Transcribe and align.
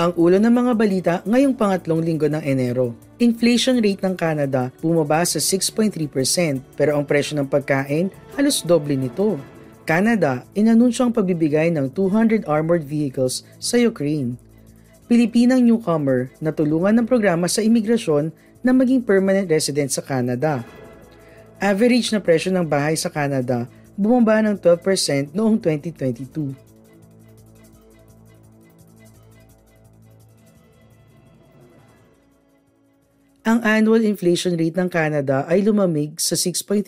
Ang 0.00 0.16
ulo 0.16 0.40
ng 0.40 0.48
mga 0.48 0.72
balita 0.80 1.14
ngayong 1.28 1.52
pangatlong 1.52 2.00
linggo 2.00 2.24
ng 2.24 2.40
Enero. 2.40 2.96
Inflation 3.20 3.84
rate 3.84 4.00
ng 4.00 4.16
Canada 4.16 4.72
bumaba 4.80 5.20
sa 5.28 5.36
6.3% 5.36 5.92
pero 6.72 6.96
ang 6.96 7.04
presyo 7.04 7.36
ng 7.36 7.44
pagkain 7.44 8.08
halos 8.32 8.64
doble 8.64 8.96
nito. 8.96 9.36
Canada, 9.84 10.48
inanunsyo 10.56 11.04
ang 11.04 11.12
pagbibigay 11.12 11.68
ng 11.76 11.92
200 11.92 12.48
armored 12.48 12.80
vehicles 12.80 13.44
sa 13.60 13.76
Ukraine. 13.76 14.40
Pilipinang 15.04 15.68
newcomer 15.68 16.32
na 16.40 16.48
tulungan 16.48 16.96
ng 16.96 17.04
programa 17.04 17.44
sa 17.44 17.60
imigrasyon 17.60 18.32
na 18.64 18.72
maging 18.72 19.04
permanent 19.04 19.52
resident 19.52 19.92
sa 19.92 20.00
Canada. 20.00 20.64
Average 21.60 22.16
na 22.16 22.24
presyo 22.24 22.48
ng 22.56 22.64
bahay 22.64 22.96
sa 22.96 23.12
Canada 23.12 23.68
bumaba 24.00 24.40
ng 24.40 24.56
12% 24.64 25.36
noong 25.36 25.60
2022. 25.60 26.69
Ang 33.50 33.66
annual 33.66 34.06
inflation 34.06 34.54
rate 34.54 34.78
ng 34.78 34.86
Canada 34.86 35.42
ay 35.50 35.66
lumamig 35.66 36.22
sa 36.22 36.38
6.3% 36.38 36.86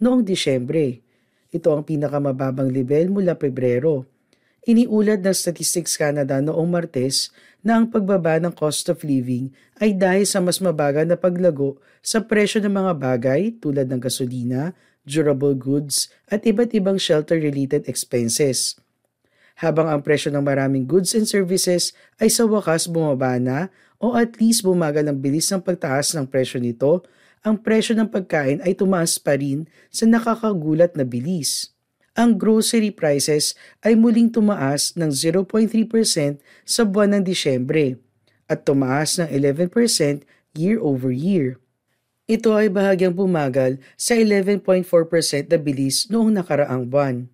noong 0.00 0.24
Disyembre. 0.24 1.04
Ito 1.52 1.76
ang 1.76 1.84
pinakamababang 1.84 2.72
level 2.72 3.12
mula 3.12 3.36
Pebrero. 3.36 4.08
Iniulad 4.64 5.20
ng 5.20 5.36
Statistics 5.36 6.00
Canada 6.00 6.40
noong 6.40 6.64
Martes 6.64 7.28
na 7.60 7.76
ang 7.76 7.92
pagbaba 7.92 8.40
ng 8.40 8.56
cost 8.56 8.88
of 8.88 9.04
living 9.04 9.52
ay 9.76 9.92
dahil 9.92 10.24
sa 10.24 10.40
mas 10.40 10.64
mabagal 10.64 11.04
na 11.04 11.20
paglago 11.20 11.76
sa 12.00 12.24
presyo 12.24 12.64
ng 12.64 12.80
mga 12.80 12.92
bagay 12.96 13.52
tulad 13.60 13.84
ng 13.84 14.00
gasolina, 14.00 14.72
durable 15.04 15.52
goods 15.52 16.08
at 16.32 16.40
iba't 16.48 16.72
ibang 16.72 16.96
shelter-related 16.96 17.84
expenses. 17.84 18.80
Habang 19.60 19.92
ang 19.92 20.00
presyo 20.00 20.32
ng 20.32 20.40
maraming 20.40 20.88
goods 20.88 21.12
and 21.12 21.28
services 21.28 21.92
ay 22.16 22.32
sa 22.32 22.48
wakas 22.48 22.88
bumaba 22.88 23.36
na 23.36 23.68
o 24.00 24.16
at 24.16 24.40
least 24.40 24.64
bumagal 24.64 25.04
ang 25.04 25.20
bilis 25.20 25.52
ng 25.52 25.60
pagtaas 25.60 26.16
ng 26.16 26.24
presyo 26.24 26.56
nito, 26.56 27.04
ang 27.44 27.60
presyo 27.60 27.92
ng 27.92 28.08
pagkain 28.08 28.64
ay 28.64 28.72
tumaas 28.72 29.20
pa 29.20 29.36
rin 29.36 29.68
sa 29.92 30.08
nakakagulat 30.08 30.96
na 30.96 31.04
bilis. 31.04 31.76
Ang 32.16 32.40
grocery 32.40 32.88
prices 32.88 33.52
ay 33.84 34.00
muling 34.00 34.32
tumaas 34.32 34.96
ng 34.96 35.12
0.3% 35.12 35.44
sa 36.64 36.82
buwan 36.88 37.20
ng 37.20 37.22
Disyembre 37.28 38.00
at 38.48 38.64
tumaas 38.64 39.20
ng 39.20 39.28
11% 39.28 40.24
year 40.56 40.80
over 40.80 41.12
year. 41.12 41.60
Ito 42.24 42.56
ay 42.56 42.72
bahagyang 42.72 43.12
bumagal 43.12 43.76
sa 44.00 44.16
11.4% 44.16 44.88
na 45.52 45.58
bilis 45.60 46.08
noong 46.08 46.32
nakaraang 46.32 46.88
buwan. 46.88 47.28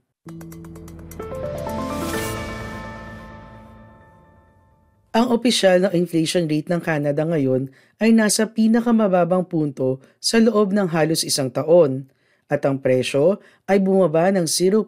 Ang 5.17 5.33
opisyal 5.33 5.81
na 5.81 5.89
inflation 5.97 6.45
rate 6.45 6.69
ng 6.69 6.85
Canada 6.85 7.25
ngayon 7.25 7.73
ay 8.05 8.13
nasa 8.13 8.53
pinakamababang 8.53 9.49
punto 9.49 9.97
sa 10.21 10.37
loob 10.37 10.77
ng 10.77 10.93
halos 10.93 11.25
isang 11.25 11.49
taon 11.49 12.13
at 12.53 12.61
ang 12.69 12.77
presyo 12.85 13.41
ay 13.65 13.81
bumaba 13.81 14.29
ng 14.29 14.45
0.6% 14.45 14.85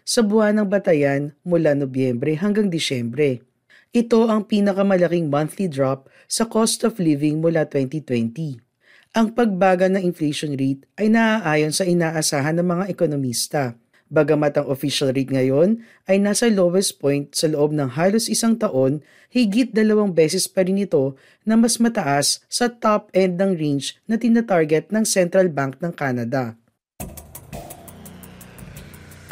sa 0.00 0.20
buwan 0.24 0.56
ng 0.56 0.64
batayan 0.64 1.36
mula 1.44 1.76
Nobyembre 1.76 2.40
hanggang 2.40 2.72
Disyembre. 2.72 3.44
Ito 3.92 4.32
ang 4.32 4.48
pinakamalaking 4.48 5.28
monthly 5.28 5.68
drop 5.68 6.08
sa 6.24 6.48
cost 6.48 6.80
of 6.80 6.96
living 6.96 7.44
mula 7.44 7.68
2020. 7.68 8.64
Ang 9.12 9.26
pagbagal 9.36 9.92
ng 9.92 10.08
inflation 10.08 10.56
rate 10.56 10.88
ay 10.96 11.12
naaayon 11.12 11.76
sa 11.76 11.84
inaasahan 11.84 12.56
ng 12.56 12.64
mga 12.64 12.84
ekonomista 12.88 13.76
Bagamat 14.12 14.60
ang 14.60 14.68
official 14.68 15.08
rate 15.08 15.32
ngayon 15.32 15.80
ay 16.04 16.20
nasa 16.20 16.52
lowest 16.52 17.00
point 17.00 17.32
sa 17.32 17.48
loob 17.48 17.72
ng 17.72 17.96
halos 17.96 18.28
isang 18.28 18.60
taon, 18.60 19.00
higit 19.32 19.72
dalawang 19.72 20.12
beses 20.12 20.44
pa 20.44 20.68
rin 20.68 20.76
ito 20.76 21.16
na 21.48 21.56
mas 21.56 21.80
mataas 21.80 22.44
sa 22.52 22.68
top 22.68 23.08
end 23.16 23.40
ng 23.40 23.56
range 23.56 23.96
na 24.04 24.20
tinatarget 24.20 24.92
ng 24.92 25.08
Central 25.08 25.48
Bank 25.48 25.80
ng 25.80 25.96
Canada. 25.96 26.60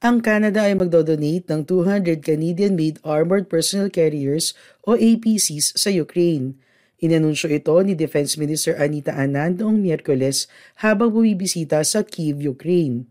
Ang 0.01 0.17
Canada 0.25 0.65
ay 0.65 0.73
magdodonate 0.73 1.45
ng 1.45 1.61
200 1.61 2.25
Canadian-made 2.25 2.97
Armored 3.05 3.45
Personnel 3.45 3.93
Carriers 3.93 4.57
o 4.81 4.97
APCs 4.97 5.77
sa 5.77 5.93
Ukraine. 5.93 6.57
Inanunsyo 6.97 7.53
ito 7.53 7.77
ni 7.85 7.93
Defense 7.93 8.33
Minister 8.33 8.73
Anita 8.81 9.13
Anand 9.13 9.61
noong 9.61 9.77
Miyerkules 9.77 10.49
habang 10.81 11.13
bumibisita 11.13 11.85
sa 11.85 12.01
Kiev, 12.01 12.41
Ukraine. 12.41 13.05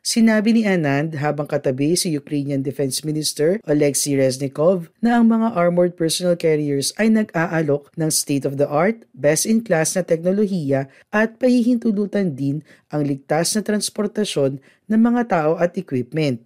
Sinabi 0.00 0.56
ni 0.56 0.62
Anand 0.64 1.18
habang 1.20 1.44
katabi 1.44 1.92
si 1.92 2.14
Ukrainian 2.16 2.64
Defense 2.64 3.04
Minister 3.04 3.60
Oleksiy 3.68 4.16
Reznikov 4.16 4.88
na 5.04 5.20
ang 5.20 5.28
mga 5.28 5.52
armored 5.52 5.92
personnel 5.92 6.40
carriers 6.40 6.96
ay 6.96 7.12
nag-aalok 7.12 7.92
ng 8.00 8.08
state-of-the-art, 8.08 9.04
best-in-class 9.12 10.00
na 10.00 10.02
teknolohiya 10.06 10.88
at 11.12 11.36
pahihintulutan 11.36 12.32
din 12.32 12.64
ang 12.88 13.04
ligtas 13.04 13.52
na 13.52 13.60
transportasyon 13.60 14.62
ng 14.90 14.98
mga 15.00 15.22
tao 15.30 15.52
at 15.56 15.78
equipment. 15.78 16.42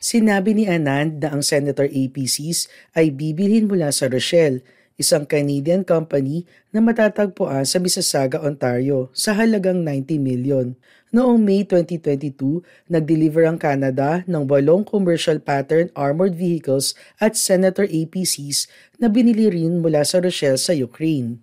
Sinabi 0.00 0.56
ni 0.56 0.64
Anand 0.64 1.20
na 1.20 1.36
ang 1.36 1.44
Senator 1.44 1.84
APCs 1.84 2.72
ay 2.96 3.12
bibilhin 3.12 3.68
mula 3.68 3.92
sa 3.92 4.08
Rochelle 4.08 4.64
isang 5.00 5.24
Canadian 5.24 5.80
company 5.80 6.44
na 6.68 6.84
matatagpuan 6.84 7.64
sa 7.64 7.80
Mississauga, 7.80 8.44
Ontario 8.44 9.08
sa 9.16 9.32
halagang 9.32 9.80
90 9.80 10.20
million. 10.20 10.76
Noong 11.10 11.40
May 11.40 11.64
2022, 11.64 12.60
nag-deliver 12.92 13.48
ang 13.48 13.56
Canada 13.56 14.20
ng 14.28 14.44
walong 14.44 14.84
commercial 14.84 15.40
pattern 15.40 15.88
armored 15.96 16.36
vehicles 16.36 16.92
at 17.16 17.34
Senator 17.34 17.88
APCs 17.88 18.68
na 19.00 19.08
binili 19.08 19.48
rin 19.48 19.80
mula 19.80 20.04
sa 20.04 20.20
Rochelle 20.20 20.60
sa 20.60 20.76
Ukraine. 20.76 21.40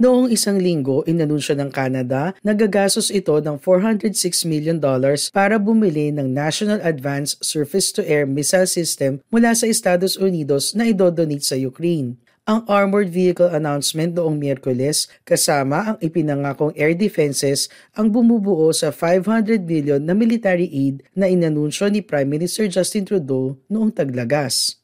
Noong 0.00 0.32
isang 0.32 0.56
linggo, 0.56 1.04
inanunsyo 1.04 1.52
ng 1.60 1.68
Canada 1.68 2.32
na 2.40 2.56
gagastos 2.56 3.12
ito 3.12 3.36
ng 3.36 3.60
$406 3.60 4.48
million 4.48 4.80
para 5.28 5.60
bumili 5.60 6.08
ng 6.08 6.24
National 6.24 6.80
Advanced 6.80 7.44
Surface-to-Air 7.44 8.24
Missile 8.24 8.64
System 8.64 9.20
mula 9.28 9.52
sa 9.52 9.68
Estados 9.68 10.16
Unidos 10.16 10.72
na 10.72 10.88
idodonate 10.88 11.44
sa 11.44 11.52
Ukraine. 11.52 12.16
Ang 12.48 12.64
armored 12.64 13.12
vehicle 13.12 13.52
announcement 13.52 14.16
noong 14.16 14.40
Miyerkules 14.40 15.04
kasama 15.28 15.92
ang 15.92 15.96
ipinangakong 16.00 16.72
air 16.80 16.96
defenses 16.96 17.68
ang 17.92 18.08
bumubuo 18.08 18.72
sa 18.72 18.88
500 18.88 19.68
billion 19.68 20.00
na 20.00 20.16
military 20.16 20.72
aid 20.72 21.04
na 21.12 21.28
inanunsyo 21.28 21.92
ni 21.92 22.00
Prime 22.00 22.40
Minister 22.40 22.64
Justin 22.72 23.04
Trudeau 23.04 23.60
noong 23.68 23.92
taglagas. 23.92 24.80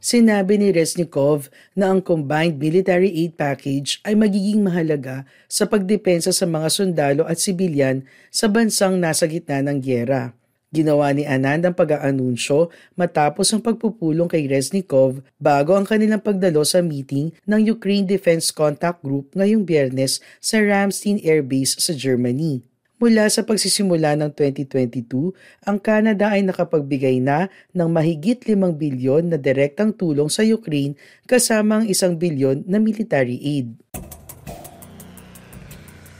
Sinabi 0.00 0.56
ni 0.56 0.72
Resnikov 0.72 1.52
na 1.76 1.92
ang 1.92 2.00
combined 2.00 2.56
military 2.56 3.12
aid 3.12 3.36
package 3.36 4.00
ay 4.00 4.16
magiging 4.16 4.64
mahalaga 4.64 5.28
sa 5.44 5.68
pagdepensa 5.68 6.32
sa 6.32 6.48
mga 6.48 6.72
sundalo 6.72 7.28
at 7.28 7.36
sibilyan 7.36 8.08
sa 8.32 8.48
bansang 8.48 8.96
nasa 8.96 9.28
gitna 9.28 9.60
ng 9.60 9.76
gyera. 9.84 10.32
Ginawa 10.72 11.12
ni 11.12 11.28
Anand 11.28 11.68
ang 11.68 11.76
pag-aanunsyo 11.76 12.72
matapos 12.96 13.52
ang 13.52 13.60
pagpupulong 13.60 14.30
kay 14.30 14.48
Resnikov 14.48 15.20
bago 15.36 15.76
ang 15.76 15.84
kanilang 15.84 16.24
pagdalo 16.24 16.64
sa 16.64 16.80
meeting 16.80 17.36
ng 17.44 17.60
Ukraine 17.68 18.08
Defense 18.08 18.48
Contact 18.48 19.04
Group 19.04 19.36
ngayong 19.36 19.68
biyernes 19.68 20.24
sa 20.40 20.64
Ramstein 20.64 21.20
Air 21.20 21.44
Base 21.44 21.76
sa 21.76 21.92
Germany. 21.92 22.69
Mula 23.00 23.32
sa 23.32 23.40
pagsisimula 23.48 24.12
ng 24.20 24.36
2022, 24.36 25.32
ang 25.64 25.80
Canada 25.80 26.36
ay 26.36 26.44
nakapagbigay 26.44 27.16
na 27.24 27.48
ng 27.72 27.88
mahigit 27.88 28.36
5 28.44 28.76
bilyon 28.76 29.32
na 29.32 29.40
direktang 29.40 29.96
tulong 29.96 30.28
sa 30.28 30.44
Ukraine 30.44 31.00
kasama 31.24 31.80
ang 31.80 31.88
1 31.88 31.96
bilyon 32.20 32.60
na 32.68 32.76
military 32.76 33.40
aid. 33.40 33.72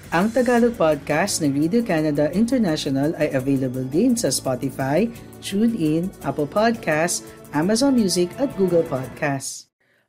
Ang 0.09 0.33
Tagalog 0.33 0.73
podcast 0.81 1.45
ng 1.45 1.53
Radio 1.53 1.85
Canada 1.85 2.33
International 2.33 3.13
ay 3.21 3.29
available 3.37 3.85
din 3.85 4.17
sa 4.17 4.33
Spotify, 4.33 5.05
TuneIn, 5.45 6.09
Apple 6.25 6.49
Podcasts, 6.49 7.29
Amazon 7.53 7.93
Music 7.93 8.33
at 8.41 8.49
Google 8.57 8.89
Podcasts. 8.89 9.69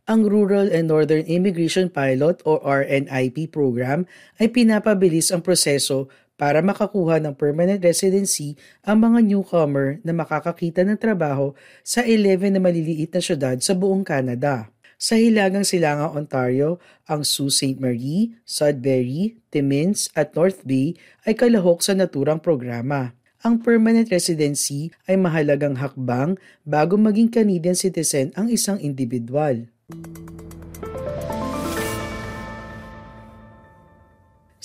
Ang 0.09 0.25
Rural 0.25 0.73
and 0.73 0.89
Northern 0.89 1.27
Immigration 1.29 1.91
Pilot 1.93 2.41
o 2.47 2.57
RNIP 2.65 3.53
program 3.53 4.09
ay 4.41 4.49
pinapabilis 4.49 5.29
ang 5.29 5.45
proseso 5.45 6.09
para 6.41 6.57
makakuha 6.65 7.21
ng 7.21 7.37
permanent 7.37 7.77
residency 7.85 8.57
ang 8.81 9.05
mga 9.05 9.21
newcomer 9.21 10.01
na 10.01 10.09
makakakita 10.09 10.81
ng 10.81 10.97
trabaho 10.97 11.53
sa 11.85 12.01
11 12.01 12.57
na 12.57 12.57
maliliit 12.57 13.13
na 13.13 13.21
syudad 13.21 13.53
sa 13.61 13.77
buong 13.77 14.01
Canada. 14.01 14.73
Sa 14.97 15.21
Hilagang 15.21 15.61
Silangang 15.61 16.17
Ontario, 16.17 16.81
ang 17.05 17.21
Sault 17.21 17.53
Ste. 17.53 17.77
Marie, 17.77 18.33
Sudbury, 18.41 19.37
Timmins 19.53 20.09
at 20.17 20.33
North 20.33 20.65
Bay 20.65 20.97
ay 21.29 21.37
kalahok 21.37 21.85
sa 21.85 21.93
naturang 21.93 22.41
programa. 22.41 23.13
Ang 23.45 23.61
permanent 23.61 24.09
residency 24.09 24.89
ay 25.05 25.21
mahalagang 25.21 25.77
hakbang 25.77 26.41
bago 26.65 26.97
maging 26.97 27.29
Canadian 27.29 27.77
citizen 27.77 28.33
ang 28.33 28.49
isang 28.49 28.81
individual. 28.81 29.69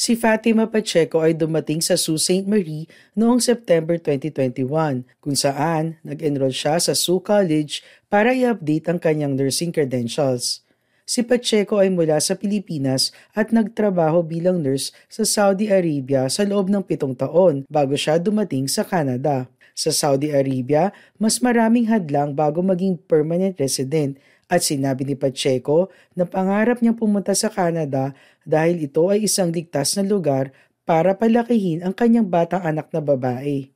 Si 0.06 0.14
Fatima 0.14 0.70
Pacheco 0.70 1.18
ay 1.18 1.34
dumating 1.34 1.82
sa 1.82 1.98
Sault 1.98 2.22
Ste. 2.22 2.46
Marie 2.46 2.86
noong 3.18 3.42
September 3.42 3.98
2021 3.98 5.02
kung 5.18 5.34
saan 5.34 5.98
nag-enroll 6.06 6.54
siya 6.54 6.78
sa 6.78 6.94
Sault 6.94 7.26
College 7.26 7.82
para 8.06 8.30
i-update 8.30 8.86
ang 8.86 9.02
kanyang 9.02 9.34
nursing 9.34 9.74
credentials. 9.74 10.62
Si 11.02 11.26
Pacheco 11.26 11.82
ay 11.82 11.90
mula 11.90 12.22
sa 12.22 12.38
Pilipinas 12.38 13.10
at 13.34 13.50
nagtrabaho 13.50 14.22
bilang 14.22 14.62
nurse 14.62 14.94
sa 15.10 15.26
Saudi 15.26 15.74
Arabia 15.74 16.30
sa 16.30 16.46
loob 16.46 16.70
ng 16.70 16.86
pitong 16.86 17.18
taon 17.18 17.66
bago 17.66 17.98
siya 17.98 18.22
dumating 18.22 18.70
sa 18.70 18.86
Canada. 18.86 19.50
Sa 19.74 19.90
Saudi 19.90 20.30
Arabia, 20.30 20.94
mas 21.18 21.42
maraming 21.42 21.90
hadlang 21.90 22.30
bago 22.30 22.62
maging 22.62 22.94
permanent 23.10 23.58
resident 23.58 24.22
at 24.46 24.62
sinabi 24.62 25.02
ni 25.02 25.18
Pacheco 25.18 25.90
na 26.14 26.26
pangarap 26.26 26.78
niyang 26.78 26.98
pumunta 26.98 27.34
sa 27.34 27.50
Canada 27.50 28.14
dahil 28.46 28.86
ito 28.86 29.10
ay 29.10 29.26
isang 29.26 29.50
ligtas 29.50 29.98
na 29.98 30.06
lugar 30.06 30.54
para 30.86 31.18
palakihin 31.18 31.82
ang 31.82 31.90
kanyang 31.90 32.30
batang 32.30 32.62
anak 32.62 32.86
na 32.94 33.02
babae. 33.02 33.74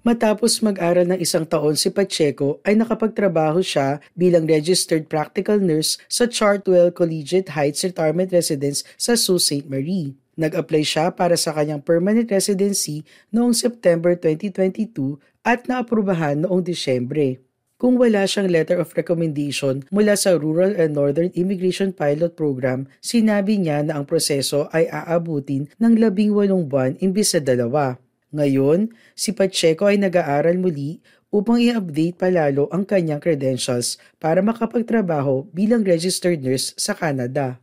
Matapos 0.00 0.64
mag-aral 0.64 1.04
ng 1.06 1.20
isang 1.20 1.44
taon 1.44 1.76
si 1.76 1.92
Pacheco 1.92 2.58
ay 2.64 2.72
nakapagtrabaho 2.72 3.60
siya 3.60 4.00
bilang 4.16 4.48
registered 4.48 5.06
practical 5.06 5.60
nurse 5.60 6.00
sa 6.08 6.24
Chartwell 6.24 6.88
Collegiate 6.88 7.52
Heights 7.52 7.84
Retirement 7.84 8.32
Residence 8.32 8.80
sa 8.96 9.12
Sault 9.12 9.44
Ste. 9.44 9.68
Marie. 9.68 10.16
Nag-apply 10.40 10.80
siya 10.88 11.12
para 11.12 11.36
sa 11.36 11.52
kanyang 11.52 11.84
permanent 11.84 12.24
residency 12.32 13.04
noong 13.28 13.52
September 13.52 14.16
2022 14.16 15.20
at 15.44 15.68
naaprubahan 15.68 16.48
noong 16.48 16.64
Disyembre. 16.64 17.44
Kung 17.76 18.00
wala 18.00 18.24
siyang 18.24 18.48
letter 18.48 18.80
of 18.80 18.92
recommendation 18.96 19.84
mula 19.92 20.16
sa 20.16 20.36
Rural 20.36 20.76
and 20.80 20.96
Northern 20.96 21.28
Immigration 21.36 21.92
Pilot 21.92 22.40
Program, 22.40 22.88
sinabi 23.04 23.60
niya 23.60 23.84
na 23.84 24.00
ang 24.00 24.08
proseso 24.08 24.68
ay 24.72 24.88
aabutin 24.88 25.68
ng 25.76 26.00
labing 26.00 26.32
walong 26.32 26.64
buwan 26.64 26.96
imbis 27.04 27.36
sa 27.36 27.40
dalawa. 27.40 28.00
Ngayon, 28.32 28.92
si 29.12 29.36
Pacheco 29.36 29.88
ay 29.88 30.00
nag-aaral 30.00 30.56
muli 30.56 31.04
upang 31.28 31.60
i-update 31.60 32.16
palalo 32.16 32.68
ang 32.72 32.88
kanyang 32.88 33.20
credentials 33.20 34.00
para 34.16 34.40
makapagtrabaho 34.40 35.48
bilang 35.52 35.84
registered 35.84 36.40
nurse 36.40 36.72
sa 36.80 36.96
Canada. 36.96 37.60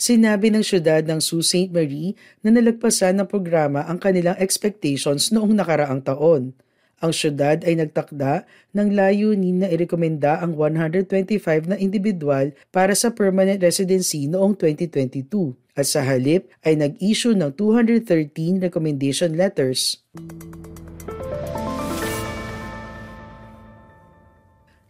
Sinabi 0.00 0.48
ng 0.48 0.64
syudad 0.64 1.04
ng 1.04 1.20
Sault 1.20 1.44
Ste. 1.44 1.68
Marie 1.68 2.16
na 2.40 2.48
nalagpasan 2.48 3.20
ng 3.20 3.28
programa 3.28 3.84
ang 3.84 4.00
kanilang 4.00 4.32
expectations 4.40 5.28
noong 5.28 5.52
nakaraang 5.52 6.00
taon. 6.00 6.56
Ang 7.04 7.12
syudad 7.12 7.60
ay 7.68 7.76
nagtakda 7.76 8.48
ng 8.72 8.96
layunin 8.96 9.60
na 9.60 9.68
irekomenda 9.68 10.40
ang 10.40 10.56
125 10.56 11.68
na 11.68 11.76
individual 11.76 12.56
para 12.72 12.96
sa 12.96 13.12
permanent 13.12 13.60
residency 13.60 14.24
noong 14.24 14.56
2022 14.56 15.52
at 15.76 15.84
sa 15.84 16.00
halip 16.00 16.48
ay 16.64 16.80
nag-issue 16.80 17.36
ng 17.36 17.52
213 17.52 18.56
recommendation 18.56 19.36
letters. 19.36 20.00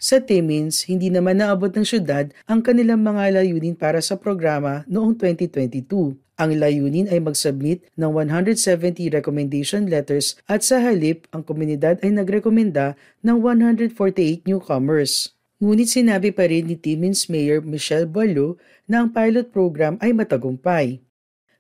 Sa 0.00 0.16
Timmins, 0.16 0.88
hindi 0.88 1.12
naman 1.12 1.44
naabot 1.44 1.68
ng 1.68 1.84
syudad 1.84 2.32
ang 2.48 2.64
kanilang 2.64 3.04
mga 3.04 3.36
layunin 3.36 3.76
para 3.76 4.00
sa 4.00 4.16
programa 4.16 4.80
noong 4.88 5.12
2022. 5.12 6.16
Ang 6.40 6.50
layunin 6.56 7.04
ay 7.12 7.20
mag-submit 7.20 7.84
ng 8.00 8.08
170 8.08 9.12
recommendation 9.12 9.84
letters 9.92 10.40
at 10.48 10.64
sa 10.64 10.80
halip 10.80 11.28
ang 11.36 11.44
komunidad 11.44 12.00
ay 12.00 12.16
nagrekomenda 12.16 12.96
ng 13.20 13.44
148 13.44 14.48
newcomers. 14.48 15.36
Ngunit 15.60 15.92
sinabi 15.92 16.32
pa 16.32 16.48
rin 16.48 16.72
ni 16.72 16.80
Timmins 16.80 17.28
Mayor 17.28 17.60
Michelle 17.60 18.08
Boileau 18.08 18.56
na 18.88 19.04
ang 19.04 19.12
pilot 19.12 19.52
program 19.52 20.00
ay 20.00 20.16
matagumpay. 20.16 21.04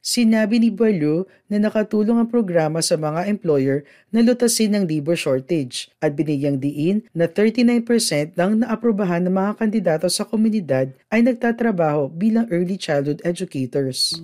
Sinabi 0.00 0.56
ni 0.56 0.72
Balo 0.72 1.28
na 1.52 1.60
nakatulong 1.60 2.24
ang 2.24 2.28
programa 2.32 2.80
sa 2.80 2.96
mga 2.96 3.28
employer 3.28 3.84
na 4.08 4.24
lutasin 4.24 4.72
ng 4.72 4.88
labor 4.88 5.12
shortage 5.12 5.92
at 6.00 6.16
binigyang 6.16 6.56
diin 6.56 7.04
na 7.12 7.28
39% 7.28 8.32
ng 8.32 8.64
naaprubahan 8.64 9.28
ng 9.28 9.34
mga 9.36 9.52
kandidato 9.60 10.08
sa 10.08 10.24
komunidad 10.24 10.96
ay 11.12 11.20
nagtatrabaho 11.20 12.08
bilang 12.08 12.48
early 12.48 12.80
childhood 12.80 13.20
educators. 13.28 14.16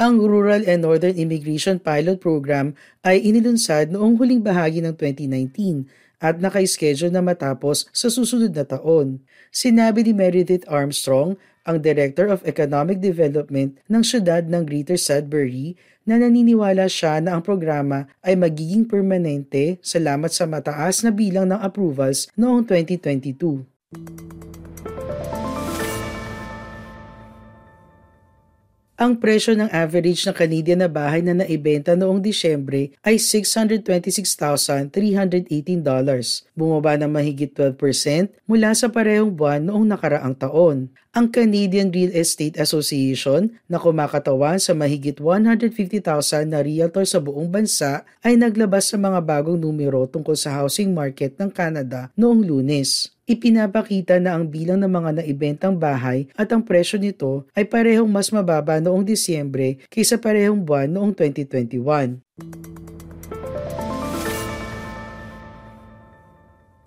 Ang 0.00 0.20
Rural 0.24 0.64
and 0.64 0.80
Northern 0.80 1.20
Immigration 1.20 1.80
Pilot 1.80 2.16
Program 2.16 2.72
ay 3.04 3.20
inilunsad 3.20 3.92
noong 3.92 4.16
huling 4.16 4.40
bahagi 4.40 4.80
ng 4.80 4.96
2019 4.96 5.84
at 6.22 6.40
naka-schedule 6.40 7.12
na 7.12 7.20
matapos 7.20 7.88
sa 7.92 8.08
susunod 8.08 8.52
na 8.52 8.64
taon. 8.64 9.20
Sinabi 9.52 10.04
ni 10.04 10.12
Meredith 10.16 10.64
Armstrong, 10.68 11.36
ang 11.66 11.82
Director 11.82 12.30
of 12.30 12.46
Economic 12.46 13.02
Development 13.02 13.74
ng 13.90 14.02
siyudad 14.06 14.46
ng 14.46 14.62
Greater 14.62 14.96
Sudbury, 14.96 15.74
na 16.06 16.22
naniniwala 16.22 16.86
siya 16.86 17.18
na 17.18 17.34
ang 17.34 17.42
programa 17.42 18.06
ay 18.22 18.38
magiging 18.38 18.86
permanente 18.86 19.82
salamat 19.82 20.30
sa 20.30 20.46
mataas 20.46 21.02
na 21.02 21.10
bilang 21.10 21.50
ng 21.50 21.58
approvals 21.58 22.30
noong 22.38 22.62
2022. 22.62 24.45
Ang 28.96 29.20
presyo 29.20 29.52
ng 29.52 29.68
average 29.76 30.24
na 30.24 30.32
Canadian 30.32 30.80
na 30.80 30.88
bahay 30.88 31.20
na 31.20 31.36
naibenta 31.36 31.92
noong 31.92 32.16
Disyembre 32.16 32.96
ay 33.04 33.20
$626,318, 33.20 34.88
bumaba 36.56 36.96
ng 36.96 37.12
mahigit 37.12 37.52
12% 37.52 37.76
mula 38.48 38.72
sa 38.72 38.88
parehong 38.88 39.36
buwan 39.36 39.68
noong 39.68 39.84
nakaraang 39.84 40.32
taon. 40.40 40.88
Ang 41.12 41.28
Canadian 41.28 41.92
Real 41.92 42.08
Estate 42.16 42.56
Association 42.56 43.52
na 43.68 43.76
kumakatawan 43.76 44.56
sa 44.56 44.72
mahigit 44.72 45.20
150,000 45.20 46.48
na 46.48 46.64
realtor 46.64 47.04
sa 47.04 47.20
buong 47.20 47.52
bansa 47.52 48.00
ay 48.24 48.40
naglabas 48.40 48.88
sa 48.88 48.96
mga 48.96 49.20
bagong 49.20 49.60
numero 49.60 50.08
tungkol 50.08 50.40
sa 50.40 50.56
housing 50.56 50.96
market 50.96 51.36
ng 51.36 51.52
Canada 51.52 52.08
noong 52.16 52.40
lunes 52.40 53.15
ipinapakita 53.26 54.22
na 54.22 54.38
ang 54.38 54.46
bilang 54.46 54.78
ng 54.78 54.90
mga 54.90 55.10
naibentang 55.20 55.74
bahay 55.74 56.30
at 56.38 56.46
ang 56.54 56.62
presyo 56.62 56.94
nito 56.96 57.42
ay 57.58 57.66
parehong 57.66 58.06
mas 58.06 58.30
mababa 58.30 58.78
noong 58.78 59.02
Disyembre 59.02 59.82
kaysa 59.90 60.22
parehong 60.22 60.62
buwan 60.62 60.86
noong 60.86 61.12
2021. 61.12 62.22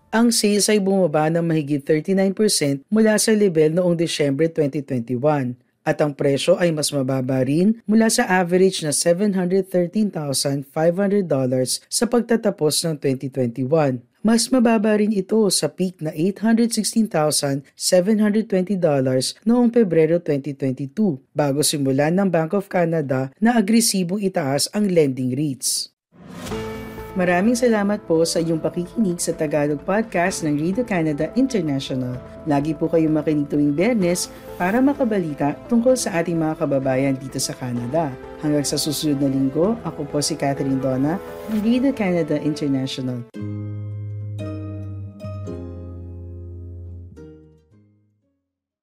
Ang 0.10 0.34
sales 0.34 0.66
ay 0.74 0.82
bumaba 0.82 1.30
ng 1.30 1.46
mahigit 1.46 1.86
39% 1.86 2.90
mula 2.90 3.14
sa 3.22 3.30
level 3.30 3.78
noong 3.78 3.94
Disyembre 3.94 4.50
2021 4.50 5.54
at 5.86 6.02
ang 6.02 6.18
presyo 6.18 6.58
ay 6.58 6.74
mas 6.74 6.90
mababa 6.90 7.46
rin 7.46 7.78
mula 7.86 8.10
sa 8.10 8.26
average 8.26 8.82
na 8.82 8.90
$713,500 8.90 10.66
sa 11.86 12.06
pagtatapos 12.10 12.74
ng 12.90 12.96
2021. 12.98 14.09
Mas 14.20 14.52
mababa 14.52 15.00
rin 15.00 15.16
ito 15.16 15.40
sa 15.48 15.72
peak 15.72 16.04
na 16.04 16.12
$816,720 16.12 17.64
noong 19.48 19.72
Pebrero 19.72 20.20
2022 20.20 21.24
bago 21.32 21.64
simulan 21.64 22.12
ng 22.20 22.28
Bank 22.28 22.52
of 22.52 22.68
Canada 22.68 23.32
na 23.40 23.56
agresibong 23.56 24.20
itaas 24.20 24.68
ang 24.76 24.92
lending 24.92 25.32
rates. 25.32 25.96
Maraming 27.16 27.56
salamat 27.56 28.06
po 28.08 28.22
sa 28.24 28.44
iyong 28.44 28.60
pakikinig 28.64 29.24
sa 29.24 29.36
Tagalog 29.36 29.82
Podcast 29.88 30.44
ng 30.44 30.56
Radio 30.56 30.84
Canada 30.84 31.32
International. 31.40 32.16
Lagi 32.44 32.76
po 32.76 32.88
kayong 32.88 33.12
makinig 33.12 33.48
tuwing 33.48 33.76
Bernes 33.76 34.32
para 34.56 34.80
makabalita 34.80 35.56
tungkol 35.72 35.96
sa 36.00 36.20
ating 36.20 36.36
mga 36.36 36.60
kababayan 36.60 37.16
dito 37.20 37.36
sa 37.40 37.56
Canada. 37.56 38.12
Hanggang 38.40 38.64
sa 38.64 38.80
susunod 38.80 39.20
na 39.20 39.32
linggo, 39.32 39.76
ako 39.84 40.08
po 40.08 40.24
si 40.24 40.40
Catherine 40.40 40.80
Donna 40.80 41.20
ng 41.52 41.60
Radio 41.60 41.92
Canada 41.92 42.40
International. 42.40 43.59